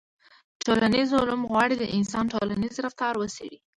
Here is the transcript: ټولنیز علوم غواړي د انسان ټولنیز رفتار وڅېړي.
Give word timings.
ټولنیز 0.65 1.09
علوم 1.19 1.41
غواړي 1.51 1.75
د 1.77 1.83
انسان 1.97 2.25
ټولنیز 2.33 2.73
رفتار 2.85 3.13
وڅېړي. 3.17 3.57